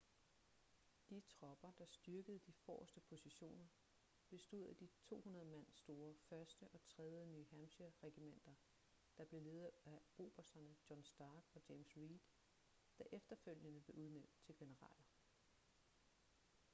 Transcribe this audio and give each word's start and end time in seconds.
de 1.09 1.21
tropper 1.21 1.71
der 1.77 1.85
styrkede 1.85 2.39
de 2.39 2.53
forreste 2.53 2.99
positioner 3.01 3.67
bestod 4.29 4.67
af 4.67 4.75
de 4.75 4.87
to 4.87 5.01
200 5.15 5.45
mand 5.45 5.65
store 5.73 6.15
1. 6.41 6.63
og 6.73 6.81
3. 6.87 7.03
new 7.25 7.45
hampshire-regimenter 7.51 8.53
der 9.17 9.25
blev 9.25 9.41
ledet 9.41 9.71
af 9.85 10.01
obersterne 10.17 10.75
john 10.89 11.03
stark 11.03 11.43
og 11.55 11.61
james 11.69 11.93
reed 11.97 12.19
der 12.97 13.05
efterfølgende 13.11 13.81
blev 13.81 13.95
udnævnt 13.95 14.31
til 14.41 14.55
generaler 14.57 15.05